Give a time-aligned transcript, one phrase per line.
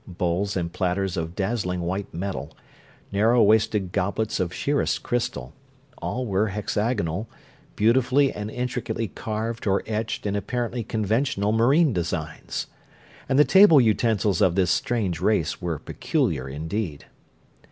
[0.07, 2.57] Bowls and platters of dazzlingly white metal,
[3.11, 5.53] narrow waisted goblets of sheerest crystal;
[5.99, 7.29] all were hexagonal,
[7.75, 12.65] beautifully and intricately carved or etched in apparently conventional marine designs.
[13.29, 17.05] And the table utensils of this strange race were peculiar indeed.